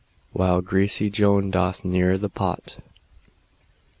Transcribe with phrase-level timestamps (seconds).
[0.31, 2.77] While greasy Joan doth keel the pot.